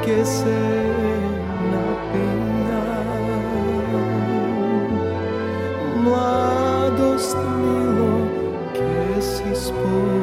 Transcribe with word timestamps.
enriquecer 0.00 1.20
na 1.70 1.86
pena. 2.12 2.82
Mladost 6.02 7.36
milo, 7.36 8.14
que 8.72 9.22
se 9.22 9.44
expôs. 9.52 10.19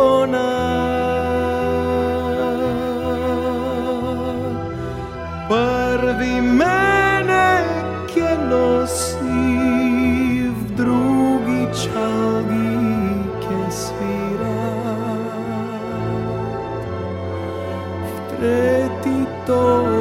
Parvimene 5.48 6.84
che 8.08 8.36
nos 8.36 9.18
i 9.22 10.50
v 10.50 10.74
drugi 10.74 11.68
čalgi 11.74 13.30
che 13.40 13.60
svira 13.70 14.64
V 18.02 18.12
treti 18.30 19.28
to 19.46 19.94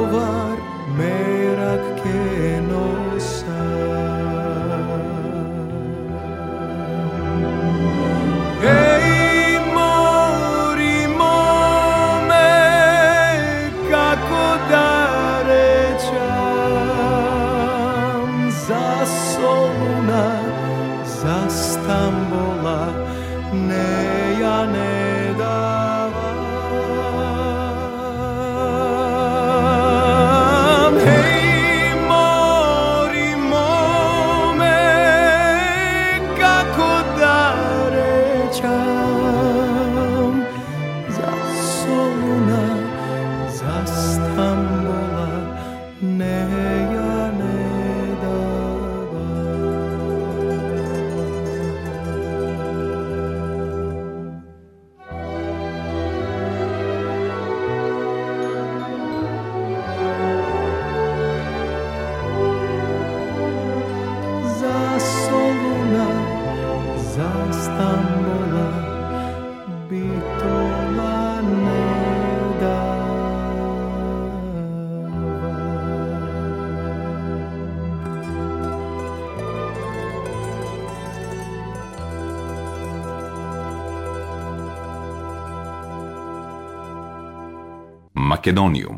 Македониум 88.45 88.94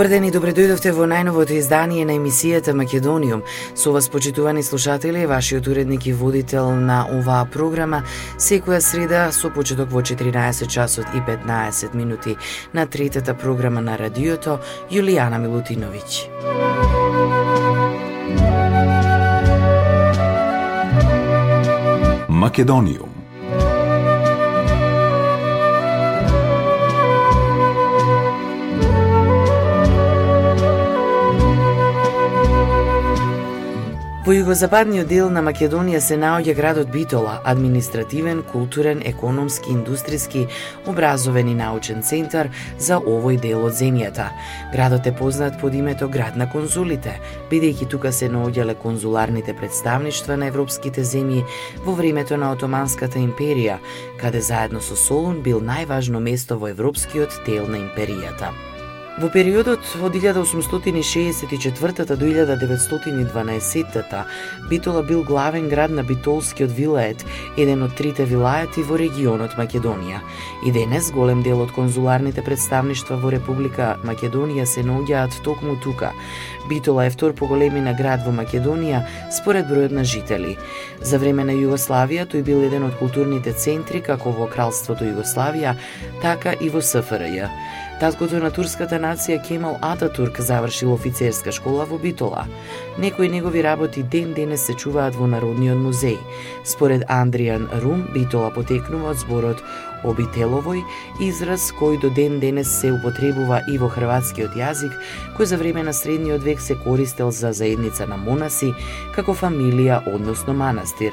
Добар 0.00 0.08
ден 0.08 0.24
и 0.24 0.30
добре 0.32 0.54
дојдовте 0.56 0.94
во 0.96 1.04
најновото 1.04 1.52
издание 1.52 2.06
на 2.08 2.14
емисијата 2.16 2.72
Македониум. 2.72 3.42
Со 3.76 3.92
вас, 3.92 4.08
почитувани 4.08 4.62
слушатели, 4.62 5.26
вашиот 5.28 5.68
уредник 5.68 6.06
и 6.06 6.14
водител 6.14 6.72
на 6.72 7.04
оваа 7.04 7.44
програма, 7.44 8.00
секоја 8.38 8.80
среда 8.80 9.28
со 9.30 9.50
почеток 9.52 9.92
во 9.92 10.00
14 10.00 10.72
часот 10.72 11.04
и 11.12 11.20
15 11.20 11.92
минути 11.92 12.36
на 12.72 12.86
третата 12.86 13.34
програма 13.34 13.84
на 13.84 13.98
радиото, 13.98 14.60
Јулијана 14.88 15.36
Милутиновиќ. 15.36 16.24
Македониум 22.28 23.19
Во 34.30 34.34
југозападниот 34.36 35.08
дел 35.10 35.26
на 35.34 35.40
Македонија 35.42 35.98
се 35.98 36.14
наоѓа 36.14 36.52
градот 36.54 36.90
Битола, 36.94 37.32
административен, 37.50 38.44
културен, 38.52 39.00
економски, 39.10 39.72
индустријски, 39.74 40.44
образовен 40.92 41.50
и 41.50 41.56
научен 41.58 42.04
центар 42.06 42.52
за 42.78 43.00
овој 43.00 43.40
дел 43.42 43.66
од 43.66 43.74
земјата. 43.74 44.28
Градот 44.70 45.10
е 45.10 45.16
познат 45.18 45.58
под 45.58 45.74
името 45.74 46.06
град 46.06 46.38
на 46.38 46.46
конзулите, 46.46 47.16
бидејќи 47.50 47.90
тука 47.90 48.14
се 48.14 48.30
наоѓале 48.30 48.78
конзуларните 48.78 49.58
представништва 49.58 50.38
на 50.38 50.54
европските 50.54 51.02
земји 51.02 51.42
во 51.82 51.98
времето 51.98 52.38
на 52.38 52.54
Отоманската 52.54 53.18
империја, 53.18 53.82
каде 54.22 54.46
заедно 54.46 54.78
со 54.78 54.94
Солун 54.94 55.42
бил 55.42 55.58
најважно 55.58 56.22
место 56.22 56.54
во 56.54 56.70
европскиот 56.70 57.42
дел 57.50 57.66
на 57.66 57.82
империјата. 57.82 58.54
Во 59.20 59.28
периодот 59.28 59.84
од 60.00 60.14
1864 60.16 62.08
до 62.08 62.16
1912 62.16 64.24
Битола 64.70 65.02
бил 65.02 65.24
главен 65.24 65.68
град 65.68 65.90
на 65.90 66.02
Битолскиот 66.02 66.70
вилает, 66.70 67.26
еден 67.56 67.82
од 67.82 67.94
трите 67.98 68.24
вилаети 68.24 68.80
во 68.80 68.96
регионот 68.96 69.58
Македонија. 69.60 70.20
И 70.64 70.72
денес 70.72 71.12
голем 71.12 71.42
дел 71.42 71.60
од 71.60 71.72
конзуларните 71.76 72.40
представништва 72.40 73.20
во 73.20 73.30
Република 73.30 73.98
Македонија 74.08 74.64
се 74.64 74.80
наоѓаат 74.88 75.44
токму 75.44 75.76
тука. 75.84 76.12
Битола 76.68 77.04
е 77.04 77.10
втор 77.10 77.36
по 77.36 77.46
големина 77.46 77.92
град 77.92 78.24
во 78.24 78.32
Македонија 78.32 79.04
според 79.36 79.68
бројот 79.68 79.92
на 79.92 80.04
жители. 80.04 80.56
За 81.02 81.18
време 81.18 81.44
на 81.44 81.52
Југославија 81.52 82.24
тој 82.24 82.42
бил 82.42 82.64
еден 82.64 82.88
од 82.88 82.96
културните 82.96 83.52
центри 83.52 84.00
како 84.00 84.32
во 84.32 84.48
Кралството 84.48 85.04
Југославија, 85.04 85.76
така 86.24 86.56
и 86.56 86.72
во 86.72 86.80
СФРЈ. 86.80 87.89
Таткото 88.00 88.38
на 88.40 88.48
турската 88.48 88.96
нација 88.96 89.42
Кемал 89.44 89.74
Ататурк 89.84 90.38
завршил 90.40 90.94
офицерска 90.94 91.52
школа 91.52 91.84
во 91.84 91.98
Битола. 92.00 92.46
Некои 92.98 93.28
негови 93.28 93.60
работи 93.62 94.02
ден 94.02 94.32
денес 94.32 94.64
се 94.64 94.72
чуваат 94.72 95.18
во 95.20 95.28
Народниот 95.28 95.76
музеј. 95.76 96.16
Според 96.64 97.04
Андријан 97.12 97.68
Рум, 97.82 98.06
Битола 98.14 98.48
потекнува 98.56 99.12
од 99.12 99.20
зборот 99.20 99.60
обителовој, 100.04 100.82
израз 101.20 101.70
кој 101.78 102.00
до 102.00 102.10
ден 102.10 102.40
денес 102.40 102.70
се 102.80 102.92
употребува 102.92 103.60
и 103.68 103.78
во 103.78 103.88
хрватскиот 103.88 104.56
јазик, 104.56 104.92
кој 105.36 105.44
за 105.44 105.56
време 105.60 105.82
на 105.82 105.92
средниот 105.92 106.42
век 106.42 106.60
се 106.60 106.76
користел 106.84 107.30
за 107.30 107.52
заедница 107.52 108.06
на 108.06 108.16
монаси, 108.16 108.72
како 109.14 109.34
фамилија, 109.34 110.02
односно 110.14 110.54
манастир. 110.54 111.12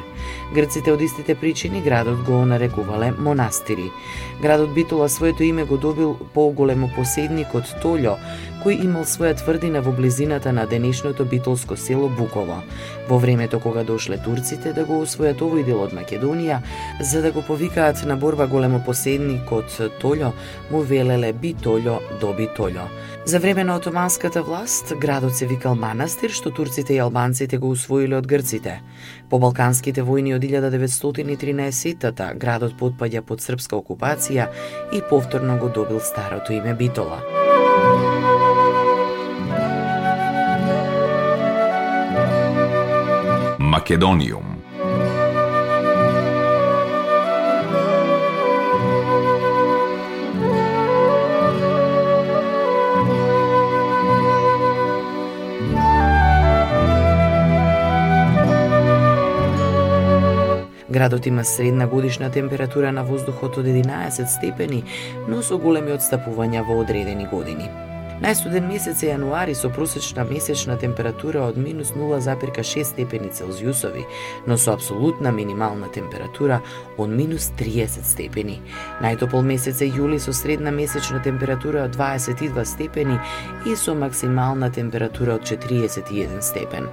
Грците 0.55 0.91
од 0.93 1.01
истите 1.01 1.35
причини 1.35 1.81
градот 1.81 2.23
го 2.25 2.45
нарекувале 2.45 3.11
монастири. 3.17 3.91
Градот 4.41 4.73
Битола 4.73 5.09
своето 5.09 5.43
име 5.43 5.63
го 5.63 5.77
добил 5.77 6.17
по 6.33 6.49
големо 6.51 6.89
поседник 6.95 7.55
од 7.55 7.65
Толјо, 7.83 8.17
кој 8.67 8.83
имал 8.83 9.05
своја 9.07 9.31
тврдина 9.39 9.79
во 9.79 9.93
близината 9.95 10.51
на 10.51 10.65
денешното 10.67 11.23
битолско 11.25 11.77
село 11.79 12.09
Буково. 12.09 12.57
Во 13.07 13.17
времето 13.17 13.61
кога 13.63 13.83
дошле 13.87 14.17
турците 14.19 14.73
да 14.75 14.83
го 14.83 14.97
освојат 15.05 15.39
овој 15.39 15.63
дел 15.63 15.79
од 15.85 15.93
Македонија, 15.95 16.59
за 16.99 17.21
да 17.23 17.31
го 17.31 17.45
повикаат 17.47 18.03
на 18.03 18.17
борба 18.19 18.47
големо 18.51 18.81
поседник 18.83 19.51
од 19.51 19.71
Толјо, 20.01 20.33
му 20.71 20.83
велеле 20.83 21.31
Битолјо 21.31 22.19
до 22.19 22.33
Битолјо. 22.35 22.89
За 23.23 23.39
време 23.39 23.63
на 23.63 23.75
отоманската 23.75 24.43
власт, 24.43 24.93
градот 24.99 25.35
се 25.35 25.47
викал 25.47 25.75
Манастир, 25.75 26.29
што 26.29 26.51
турците 26.51 26.93
и 26.93 26.99
албанците 26.99 27.57
го 27.57 27.71
усвоиле 27.71 28.19
од 28.19 28.27
грците. 28.27 28.81
По 29.29 29.39
Балканските 29.39 30.03
војни 30.03 30.35
од 30.35 30.43
1913-та, 30.43 32.33
градот 32.35 32.75
потпаѓа 32.75 33.23
под 33.23 33.39
српска 33.39 33.79
окупација 33.79 34.51
и 34.91 35.03
повторно 35.09 35.57
го 35.57 35.69
добил 35.69 35.99
старото 36.03 36.51
име 36.51 36.75
Битола. 36.75 37.46
Македониум 43.87 44.43
Градот 60.89 61.25
има 61.25 61.43
средна 61.45 61.87
годишна 61.87 62.31
температура 62.31 62.91
на 62.91 63.03
воздухот 63.03 63.57
од 63.57 63.65
11 63.65 64.25
степени, 64.25 64.83
но 65.29 65.39
со 65.41 65.57
големи 65.57 65.95
одстапувања 65.95 66.67
во 66.67 66.81
одредени 66.83 67.27
години. 67.31 67.86
Најстуден 68.17 68.65
месец 68.65 69.03
е 69.05 69.11
јануари 69.11 69.53
со 69.53 69.69
просечна 69.69 70.23
месечна 70.25 70.73
температура 70.81 71.43
од 71.45 71.57
минус 71.61 71.91
0,6 71.93 72.83
степени 72.83 73.29
Целзиусови, 73.29 74.05
но 74.47 74.57
со 74.57 74.73
абсолютна 74.73 75.29
минимална 75.31 75.85
температура 75.93 76.57
од 76.97 77.13
минус 77.13 77.51
30 77.59 78.07
степени. 78.09 78.55
Најтопол 79.05 79.45
месец 79.45 79.83
е 79.85 79.91
јули 79.93 80.17
со 80.17 80.33
средна 80.33 80.73
месечна 80.73 81.21
температура 81.21 81.83
од 81.85 81.93
22 81.93 82.65
степени 82.65 83.19
и 83.69 83.75
со 83.75 83.93
максимална 83.93 84.71
температура 84.73 85.37
од 85.37 85.45
41 85.45 86.41
степен. 86.41 86.89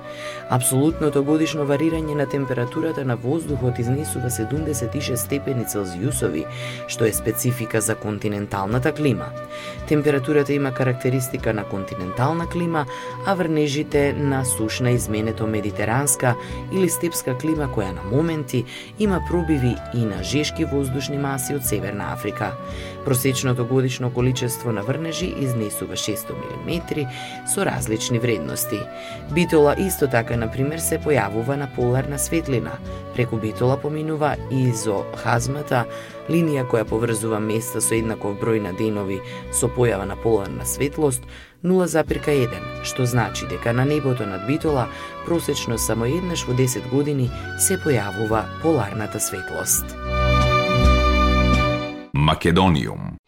Абсолютното 0.50 1.24
годишно 1.24 1.64
варирање 1.64 2.18
на 2.20 2.28
температурата 2.28 3.04
на 3.04 3.16
воздухот 3.16 3.78
изнесува 3.78 4.28
76 4.28 5.16
степени 5.16 5.64
Целзиусови, 5.64 6.44
што 6.86 7.08
е 7.08 7.16
специфика 7.16 7.80
за 7.80 7.94
континенталната 7.94 8.92
клима. 8.92 9.32
Температурата 9.88 10.52
има 10.52 10.70
карактеристика 11.14 11.54
на 11.54 11.64
континентална 11.64 12.46
клима, 12.46 12.86
а 13.26 13.34
врнежите 13.34 14.12
на 14.12 14.44
сушна 14.44 14.90
изменето 14.90 15.46
медитеранска 15.46 16.34
или 16.72 16.88
степска 16.88 17.38
клима 17.38 17.68
која 17.70 17.94
на 17.94 18.02
моменти 18.02 18.64
има 18.98 19.20
пробиви 19.30 19.76
и 19.94 20.04
на 20.04 20.22
жешки 20.22 20.64
воздушни 20.64 21.18
маси 21.18 21.54
од 21.54 21.64
Северна 21.64 22.12
Африка. 22.12 22.52
Просечното 23.04 23.66
годишно 23.66 24.10
количество 24.10 24.72
на 24.72 24.82
врнежи 24.82 25.34
изнесува 25.38 25.94
600 25.94 26.32
мм 26.32 27.06
со 27.54 27.66
различни 27.66 28.18
вредности. 28.18 28.80
Битола 29.32 29.74
исто 29.78 30.08
така, 30.08 30.36
на 30.36 30.50
пример, 30.52 30.78
се 30.78 30.98
појавува 30.98 31.56
на 31.56 31.68
поларна 31.74 32.18
светлина. 32.18 32.72
Преку 33.14 33.36
битола 33.36 33.76
поминува 33.76 34.36
изохазмата, 34.50 35.84
линија 36.28 36.64
која 36.64 36.84
поврзува 36.88 37.40
места 37.40 37.80
со 37.80 37.94
еднаков 37.94 38.40
број 38.40 38.62
на 38.64 38.72
денови 38.72 39.20
со 39.52 39.68
појава 39.68 40.08
на 40.08 40.16
поларна 40.16 40.64
светлост 40.66 41.22
0,1, 41.64 42.84
што 42.84 43.06
значи 43.06 43.46
дека 43.48 43.72
на 43.72 43.84
небото 43.84 44.26
над 44.26 44.46
Битола 44.46 44.88
просечно 45.26 45.78
само 45.78 46.04
еднаш 46.04 46.44
во 46.44 46.52
10 46.52 46.90
години 46.90 47.30
се 47.58 47.80
појавува 47.80 48.44
поларната 48.62 49.20
светлост. 49.20 49.96
Македониум 52.14 53.18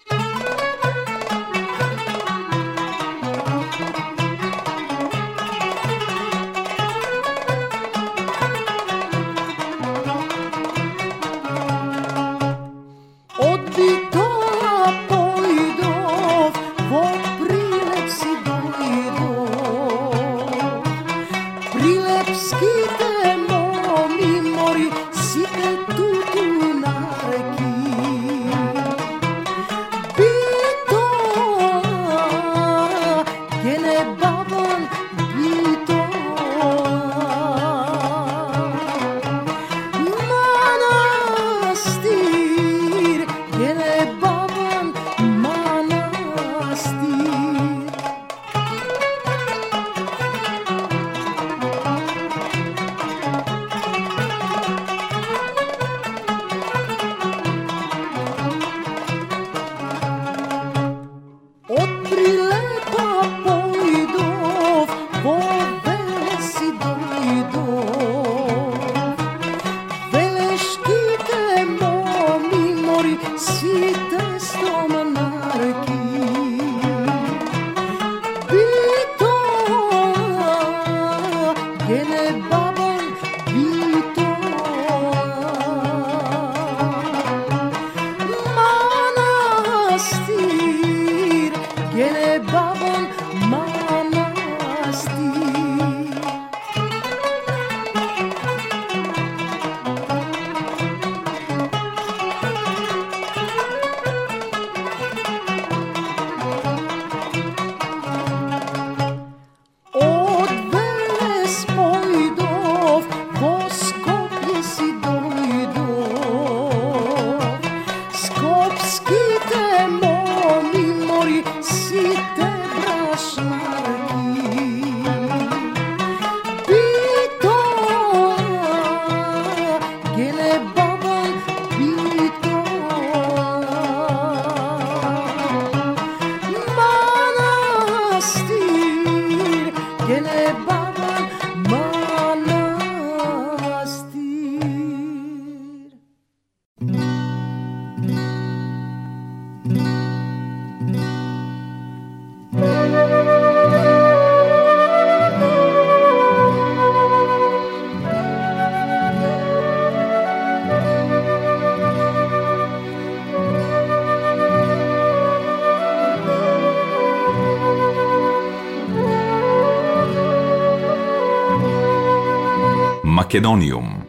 Македониум. 173.26 174.05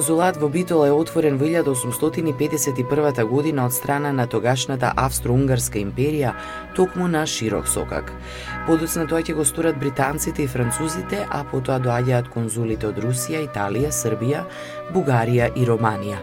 Конзулат 0.00 0.38
во 0.40 0.48
Битола 0.48 0.86
е 0.88 0.92
отворен 0.96 1.36
во 1.36 1.44
1851 1.44 3.24
година 3.28 3.66
од 3.66 3.72
страна 3.72 4.12
на 4.12 4.24
тогашната 4.26 4.92
Австро-Унгарска 4.96 5.76
империја, 5.76 6.32
токму 6.72 7.08
на 7.08 7.26
широк 7.26 7.68
сокак. 7.68 8.12
Подоцна 8.64 9.04
тоа 9.04 9.20
ќе 9.20 9.36
го 9.36 9.44
сторат 9.44 9.76
британците 9.76 10.42
и 10.42 10.48
французите, 10.48 11.26
а 11.28 11.44
потоа 11.44 11.76
доаѓаат 11.84 12.32
конзулите 12.32 12.88
од 12.88 12.96
Русија, 12.96 13.44
Италија, 13.44 13.92
Србија, 13.92 14.46
Бугарија 14.94 15.52
и 15.52 15.68
Романија. 15.68 16.16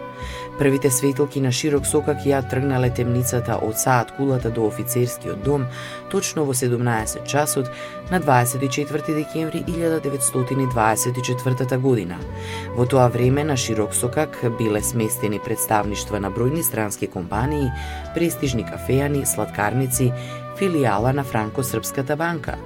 Првите 0.60 0.92
светилки 0.92 1.42
на 1.42 1.52
широк 1.54 1.86
сокак 1.86 2.26
ја 2.26 2.50
тргнале 2.50 2.90
темницата 2.90 3.60
од 3.62 3.78
саат 3.78 4.18
кулата 4.18 4.50
до 4.50 4.66
офицерскиот 4.68 5.44
дом, 5.46 5.66
точно 6.10 6.46
во 6.46 6.54
17 6.58 7.26
часот 7.30 7.70
на 8.12 8.20
24 8.20 9.16
декември 9.16 9.64
1924 9.68 11.78
година. 11.78 12.18
Во 12.76 12.86
тоа 12.86 13.08
време 13.08 13.44
на 13.44 13.58
широк 13.58 13.94
сокак 13.94 14.46
биле 14.58 14.82
сместени 14.82 15.40
представништва 15.40 16.20
на 16.20 16.32
бројни 16.32 16.64
странски 16.64 17.08
компании, 17.08 17.72
престижни 18.16 18.66
кафеани, 18.66 19.26
сладкарници, 19.26 20.14
филијала 20.60 21.14
на 21.14 21.24
Франко-Српската 21.24 22.18
банка. 22.18 22.58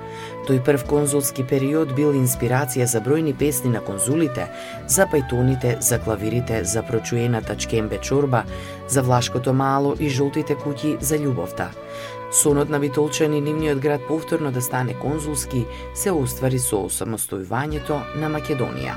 Тој 0.47 0.61
прв 0.65 0.85
конзулски 0.89 1.43
период 1.47 1.93
бил 1.95 2.15
инспирација 2.17 2.87
за 2.87 3.01
бројни 3.03 3.33
песни 3.37 3.71
на 3.71 3.81
конзулите, 3.85 4.47
за 4.87 5.05
пајтоните, 5.11 5.77
за 5.79 5.99
клавирите, 5.99 6.63
за 6.63 6.83
прочуената 6.83 7.55
чкембе 7.55 7.99
чорба, 8.01 8.43
за 8.87 9.03
влашкото 9.03 9.53
мало 9.53 9.95
и 9.99 10.09
жолтите 10.09 10.55
куќи 10.55 10.97
за 11.01 11.19
љубовта. 11.19 11.71
Сонот 12.31 12.69
на 12.69 12.79
битолчани 12.79 13.41
нивниот 13.41 13.79
град 13.79 14.01
повторно 14.07 14.51
да 14.51 14.61
стане 14.61 14.93
конзулски 14.93 15.65
се 15.93 16.11
оствари 16.11 16.59
со 16.59 16.85
осамостојувањето 16.87 17.99
на 18.15 18.31
Македонија. 18.31 18.95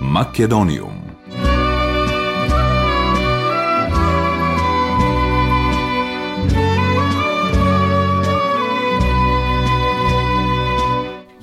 Македониум 0.00 1.05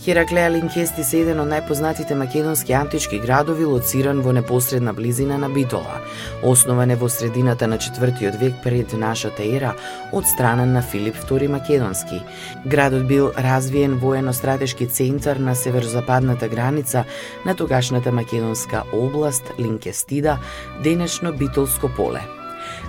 Хераклеа 0.04 0.50
Линкести 0.52 1.04
се 1.08 1.22
еден 1.24 1.38
од 1.40 1.48
најпознатите 1.48 2.18
македонски 2.20 2.74
антички 2.76 3.22
градови 3.24 3.64
лоциран 3.64 4.20
во 4.26 4.34
непосредна 4.36 4.92
близина 4.94 5.38
на 5.40 5.48
Битола. 5.50 6.02
Основан 6.44 6.92
е 6.92 6.98
во 7.00 7.08
средината 7.08 7.70
на 7.72 7.78
4 7.80 8.36
век 8.42 8.60
пред 8.64 8.98
нашата 9.00 9.48
ера 9.48 9.72
од 10.12 10.28
страна 10.28 10.66
на 10.66 10.82
Филип 10.82 11.16
II 11.16 11.48
Македонски. 11.48 12.20
Градот 12.68 13.08
бил 13.08 13.32
развиен 13.38 13.96
воено-стратешки 13.96 14.92
центар 14.92 15.38
на 15.38 15.56
северозападната 15.56 16.50
граница 16.50 17.06
на 17.46 17.56
тогашната 17.56 18.12
македонска 18.12 18.84
област 18.94 19.54
Линкестида, 19.60 20.40
денешно 20.84 21.32
Битолско 21.32 21.90
поле. 21.96 22.43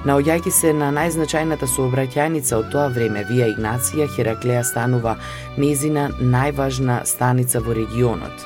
Наоѓајќи 0.04 0.50
се 0.52 0.70
на 0.76 0.90
најзначајната 0.92 1.64
сообраќајница 1.64 2.58
од 2.58 2.66
тоа 2.74 2.90
време, 2.92 3.22
Вија 3.24 3.46
Игнација, 3.54 4.04
Хераклеја 4.12 4.60
станува 4.68 5.14
незина 5.56 6.10
најважна 6.20 6.98
станица 7.08 7.62
во 7.64 7.72
регионот. 7.72 8.44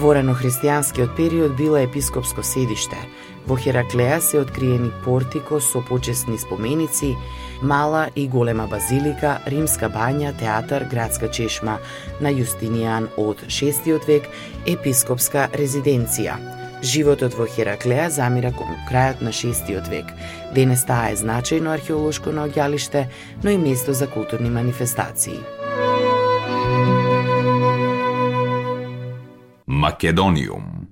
Во 0.00 0.14
рано-христијанскиот 0.16 1.12
период 1.16 1.52
била 1.60 1.82
епископско 1.84 2.40
седиште. 2.40 2.96
Во 3.44 3.60
Хераклеја 3.60 4.16
се 4.24 4.40
откриени 4.40 4.88
портико 5.04 5.60
со 5.60 5.84
почесни 5.84 6.40
споменици, 6.40 7.14
мала 7.60 8.08
и 8.16 8.24
голема 8.28 8.64
базилика, 8.66 9.42
римска 9.44 9.92
бања, 9.92 10.32
театар, 10.40 10.88
градска 10.88 11.28
чешма 11.28 11.82
на 12.20 12.32
Јустинијан 12.32 13.12
од 13.20 13.44
6 13.44 13.92
век, 14.08 14.32
епископска 14.64 15.50
резиденција. 15.52 16.57
Животот 16.82 17.34
во 17.34 17.46
Хераклеа 17.50 18.10
замира 18.10 18.52
кон 18.54 18.76
крајот 18.86 19.20
на 19.20 19.32
6 19.34 19.88
век. 19.90 20.06
Денес 20.54 20.84
таа 20.86 21.10
е 21.10 21.16
значајно 21.18 21.74
археолошко 21.74 22.30
наоѓалиште, 22.30 23.08
но 23.42 23.50
и 23.50 23.58
место 23.58 23.92
за 23.92 24.06
културни 24.06 24.50
манифестации. 24.50 25.40
Македониум 29.66 30.86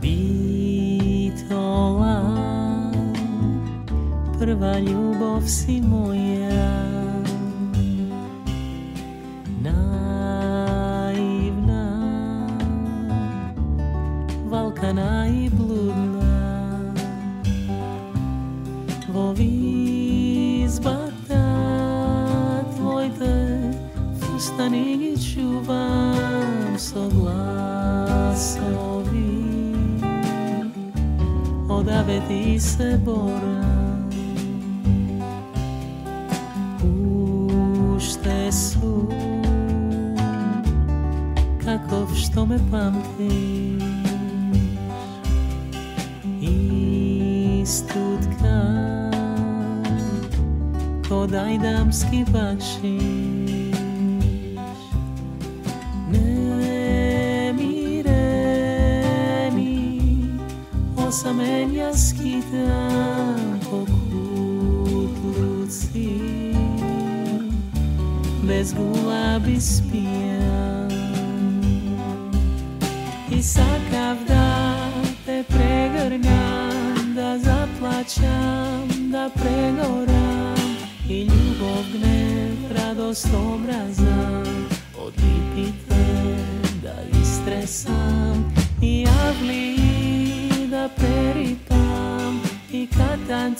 Битола 0.00 1.42
прва 4.38 4.74
љубов 4.80 5.44
си 5.50 5.82
моја 5.82 7.11
se 32.58 32.96
borra. 32.96 33.71
Osamenia 61.92 61.96
skitam 61.96 63.60
po 63.70 63.86
kutluci 64.88 66.08
Bez 68.42 68.74
gulabi 68.74 69.60
spijam 69.60 70.88
I 73.30 73.42
sakav 73.42 74.16
da 74.28 74.76
te 75.26 75.44
pregrňam 75.48 77.14
Da 77.14 77.38
zaplaćam, 77.38 78.88
da 79.10 79.30
pregoram 79.34 80.76
и 81.08 81.28
љубов, 81.28 81.84
гнев, 81.92 82.72
радост, 82.76 83.28
образа 83.34 84.42
Од 84.98 85.12
липите 85.16 86.36
да 86.82 86.94
истресам. 87.22 88.31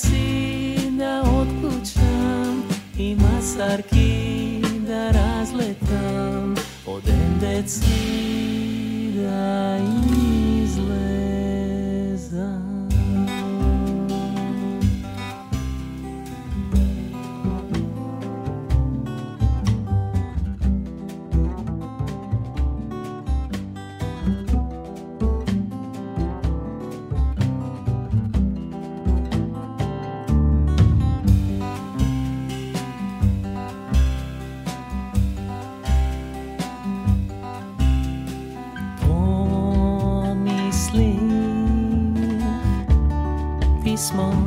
Катанци 0.02 0.90
да 0.90 1.22
отклучам 1.22 2.64
И 2.98 3.16
масарки 3.16 4.62
да 4.86 5.10
разлетам 5.12 6.56
Од 6.86 7.04
деци 7.40 9.12
да 9.16 9.78
имам. 9.78 10.01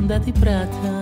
onda 0.06 0.18
de 0.18 0.32
prata. 0.32 0.95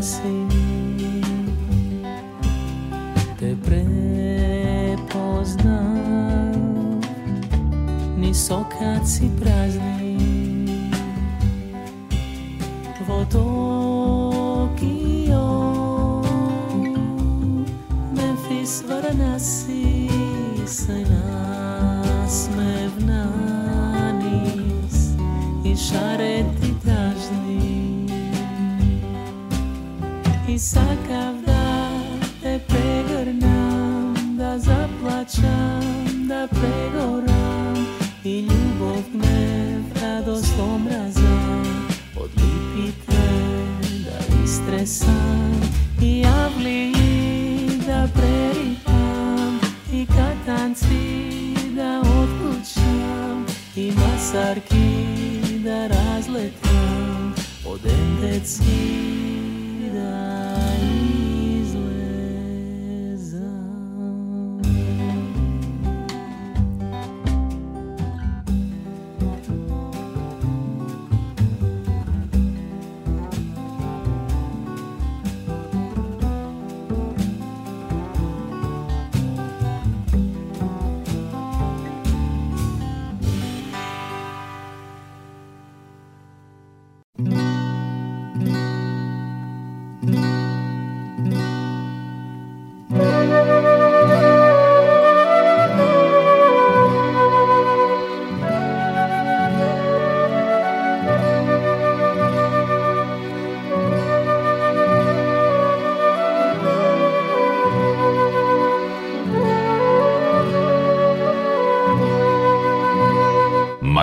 así. 0.00 0.48
Te 3.38 3.54
prepoznam, 3.56 5.00
ni 8.16 8.34
sokad 8.34 9.04
si 9.04 9.28
prazni. 9.40 9.99
takav 30.60 31.34
da 31.46 31.90
te 32.42 32.60
pregrnam 32.68 34.14
Da 34.38 34.58
zaplaćam, 34.58 36.28
da 36.28 36.48
pregoram. 36.50 37.86
I 38.24 38.40
ljubov 38.40 39.02
me 39.14 39.78
radost 40.02 40.54
omrazam 40.60 41.62
Odlipite 42.16 43.22
da 44.04 44.44
istresam. 44.44 45.60
I 46.02 46.20
javli 46.20 46.92
da 47.86 48.08
preripam. 48.14 49.60
I 49.92 50.06
katanci 50.06 51.54
da 51.76 52.00
otkućam. 52.00 53.46
I 53.76 53.92
masarki 53.92 55.08
da 55.64 55.86
razletam. 55.86 57.34
Od 57.66 57.80
endecki 57.86 59.29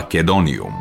Македониум. 0.07 0.76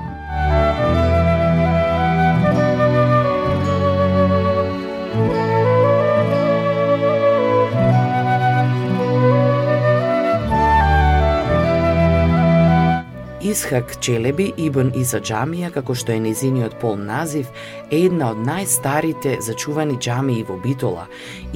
Исхак 13.56 14.00
Челеби 14.00 14.50
Ибн 14.60 14.90
Иса 15.00 15.16
џамија, 15.24 15.70
како 15.72 15.94
што 15.96 16.12
е 16.12 16.18
незиниот 16.20 16.74
пол 16.76 16.98
назив, 17.00 17.48
е 17.88 18.02
една 18.04 18.26
од 18.34 18.42
најстарите 18.44 19.38
зачувани 19.46 19.96
џамии 20.06 20.42
во 20.44 20.58
Битола 20.60 21.06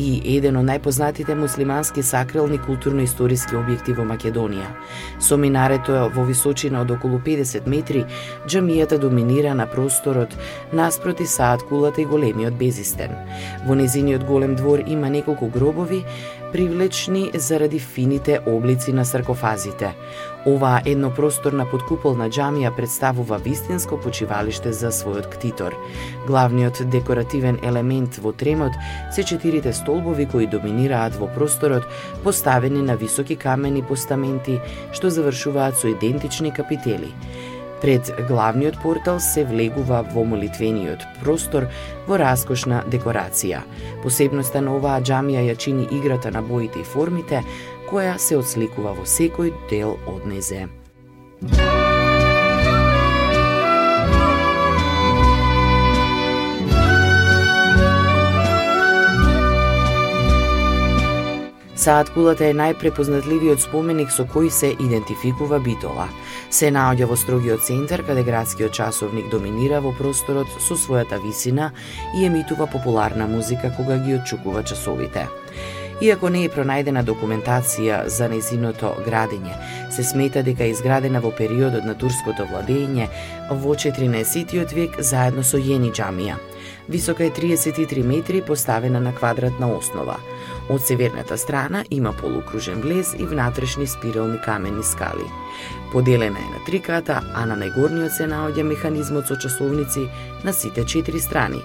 и 0.01 0.07
еден 0.33 0.57
од 0.57 0.65
најпознатите 0.71 1.37
муслимански 1.37 2.01
сакрални 2.01 2.57
културно-историски 2.65 3.59
објекти 3.61 3.93
во 3.99 4.07
Македонија. 4.09 4.71
Со 5.21 5.37
минарето 5.37 6.07
во 6.15 6.25
височина 6.25 6.81
од 6.87 6.95
околу 6.97 7.21
50 7.27 7.69
метри, 7.69 8.07
џамијата 8.49 8.97
доминира 8.97 9.53
на 9.53 9.69
просторот 9.69 10.33
наспроти 10.73 11.29
саат 11.29 11.67
кулата 11.69 12.01
и 12.01 12.09
големиот 12.09 12.57
безистен. 12.57 13.13
Во 13.69 13.77
незиниот 13.77 14.25
голем 14.25 14.57
двор 14.57 14.87
има 14.87 15.13
неколку 15.13 15.53
гробови, 15.53 16.07
привлечни 16.53 17.31
заради 17.35 17.79
фините 17.79 18.41
облици 18.47 18.93
на 18.93 19.05
саркофазите. 19.05 19.95
Оваа 20.47 20.81
еднопросторна 20.89 21.67
подкуполна 21.69 22.31
џамија 22.33 22.71
представува 22.77 23.37
вистинско 23.45 23.99
почивалиште 24.01 24.73
за 24.73 24.89
својот 24.89 25.29
ктитор. 25.35 25.77
Главниот 26.27 26.81
декоративен 26.91 27.59
елемент 27.63 28.17
во 28.17 28.33
тремот 28.33 28.73
се 29.13 29.25
четирите 29.25 29.73
столбови 29.73 30.27
кои 30.27 30.47
доминираат 30.47 31.17
во 31.21 31.29
просторот, 31.29 31.85
поставени 32.25 32.83
на 32.83 32.97
високи 32.97 33.37
камени 33.37 33.83
постаменти 33.83 34.61
што 34.93 35.11
завршуваат 35.11 35.77
со 35.77 35.93
идентични 35.93 36.51
капители. 36.51 37.13
Пред 37.81 38.13
главниот 38.29 38.77
портал 38.83 39.21
се 39.21 39.45
влегува 39.45 40.03
во 40.13 40.25
молитвениот 40.25 41.07
простор 41.23 41.67
во 42.07 42.19
раскошна 42.21 42.85
декорација. 42.93 43.63
Посебноста 44.05 44.61
на 44.61 44.77
оваа 44.77 45.01
џамија 45.01 45.47
ја 45.49 45.57
чини 45.57 45.89
играта 45.91 46.31
на 46.31 46.43
боите 46.43 46.85
и 46.85 46.85
формите, 46.85 47.41
која 47.89 48.19
се 48.19 48.37
отсликува 48.37 48.95
во 49.01 49.09
секој 49.09 49.55
дел 49.73 49.97
од 50.07 50.29
незе. 50.29 50.69
Музика 51.41 51.70
кулата 62.15 62.45
е 62.45 62.53
најпрепознатливиот 62.53 63.63
споменик 63.63 64.11
со 64.13 64.27
кој 64.29 64.51
се 64.53 64.75
идентификува 64.77 65.61
Битола. 65.65 66.09
Се 66.51 66.69
наоѓа 66.69 67.07
во 67.09 67.17
строгиот 67.17 67.65
центар 67.65 68.03
каде 68.05 68.23
градскиот 68.23 68.73
часовник 68.73 69.31
доминира 69.31 69.81
во 69.81 69.93
просторот 69.97 70.49
со 70.61 70.77
својата 70.77 71.17
висина 71.25 71.73
и 72.15 72.27
емитува 72.27 72.67
популарна 72.67 73.27
музика 73.27 73.73
кога 73.77 73.97
ги 73.97 74.15
отчукува 74.15 74.63
часовите. 74.63 75.29
Иако 76.01 76.29
не 76.29 76.45
е 76.45 76.53
пронајдена 76.53 77.03
документација 77.05 78.07
за 78.09 78.29
незиното 78.29 78.95
градење, 79.05 79.57
се 79.93 80.05
смета 80.05 80.43
дека 80.43 80.65
е 80.65 80.73
изградена 80.73 81.21
во 81.21 81.33
периодот 81.33 81.85
на 81.85 81.95
турското 81.95 82.45
владење 82.49 83.09
во 83.51 83.75
14 83.75 84.75
век 84.75 85.01
заедно 85.01 85.45
со 85.45 85.57
Јени 85.57 85.93
џамија. 85.93 86.37
Висока 86.89 87.25
е 87.25 87.31
33 87.31 88.03
метри, 88.03 88.41
поставена 88.43 89.01
на 89.01 89.13
квадратна 89.15 89.69
основа. 89.77 90.17
Од 90.71 90.83
северната 90.87 91.39
страна 91.39 91.85
има 91.91 92.13
полукружен 92.13 92.81
влез 92.81 93.15
и 93.19 93.25
внатрешни 93.27 93.87
спирални 93.87 94.39
камени 94.41 94.85
скали. 94.85 95.27
Поделена 95.93 96.39
е 96.39 96.59
на 96.59 96.65
три 96.67 96.81
ката, 96.81 97.23
а 97.35 97.47
на 97.47 97.57
најгорниот 97.59 98.15
се 98.15 98.29
наоѓа 98.31 98.63
механизмот 98.63 99.27
со 99.27 99.35
часовници 99.35 100.07
на 100.45 100.53
сите 100.55 100.85
четири 100.87 101.19
страни. 101.21 101.59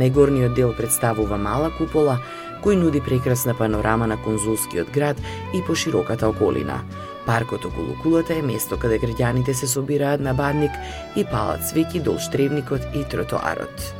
Најгорниот 0.00 0.54
дел 0.56 0.72
представува 0.72 1.36
мала 1.36 1.68
купола, 1.76 2.16
кој 2.64 2.80
нуди 2.80 3.04
прекрасна 3.04 3.52
панорама 3.54 4.06
на 4.06 4.16
конзулскиот 4.16 4.88
град 4.88 5.20
и 5.52 5.60
пошироката 5.66 6.28
околина. 6.28 6.80
Паркот 7.26 7.64
околу 7.64 7.92
кулата 8.02 8.34
е 8.34 8.42
место 8.42 8.78
каде 8.78 8.96
граѓаните 9.02 9.52
се 9.52 9.66
собираат 9.66 10.20
на 10.20 10.32
бадник 10.32 10.72
и 11.16 11.24
палат 11.28 11.60
свеќи 11.60 12.00
долж 12.00 12.30
тревникот 12.32 12.88
и 12.94 13.04
тротоарот. 13.04 13.92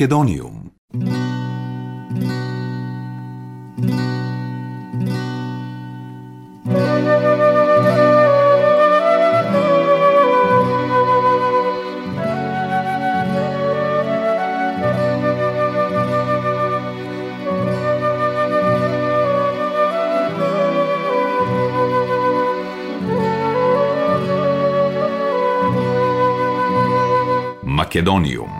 Македониум 0.00 0.72
Македониум 27.62 28.59